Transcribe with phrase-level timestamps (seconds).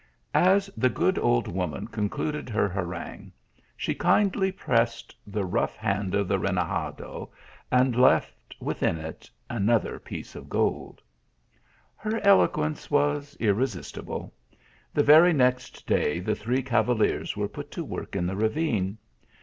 [0.33, 3.31] As the good old woman concluded her harangue,
[3.77, 7.29] she kindly pressed the rough hand of the renegado,
[7.71, 10.97] and left within it another piece of gold_.
[11.99, 12.09] 146 THE ALHAMBEA.
[12.09, 14.33] Her eloquence was irresistible.
[14.91, 18.97] The very next day the three cavaliers were put to work in the ra vine.